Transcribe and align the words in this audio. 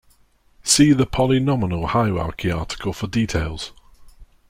See 0.63 0.93
the 0.93 1.05
polynomial 1.05 1.89
hierarchy 1.89 2.49
article 2.49 2.91
for 2.91 3.05
details. 3.05 3.71